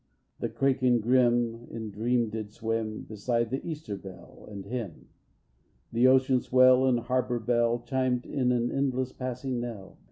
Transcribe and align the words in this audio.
The 0.39 0.49
kraken 0.49 0.99
grim, 0.99 1.67
in 1.69 1.91
dream, 1.91 2.31
did 2.31 2.51
swim 2.51 3.03
Beside 3.03 3.51
the 3.51 3.63
Easter 3.63 3.95
Bell, 3.95 4.47
and 4.49 4.65
him. 4.65 5.09
The 5.91 6.07
ocean 6.07 6.39
swell 6.41 6.87
and 6.87 7.01
harbor 7.01 7.37
bell 7.37 7.83
Chimed 7.85 8.25
in 8.25 8.51
an 8.51 8.71
endless 8.71 9.11
passing 9.11 9.59
knell. 9.59 9.99